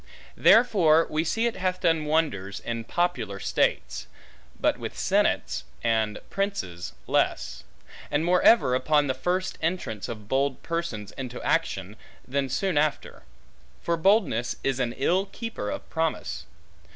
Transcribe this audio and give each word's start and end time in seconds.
Therefore 0.35 1.05
we 1.11 1.23
see 1.23 1.45
it 1.45 1.57
hath 1.57 1.81
done 1.81 2.05
wonders, 2.05 2.59
in 2.59 2.85
popular 2.85 3.39
states; 3.39 4.07
but 4.59 4.79
with 4.79 4.97
senates, 4.97 5.63
and 5.83 6.17
princes 6.31 6.93
less; 7.05 7.63
and 8.09 8.25
more 8.25 8.41
ever 8.41 8.73
upon 8.73 9.05
the 9.05 9.13
first 9.13 9.59
entrance 9.61 10.09
of 10.09 10.27
bold 10.27 10.63
persons 10.63 11.11
into 11.19 11.39
action, 11.43 11.97
than 12.27 12.49
soon 12.49 12.79
after; 12.79 13.21
for 13.83 13.95
boldness 13.95 14.55
is 14.63 14.79
an 14.79 14.93
ill 14.97 15.27
keeper 15.27 15.69
of 15.69 15.87
promise. 15.91 16.47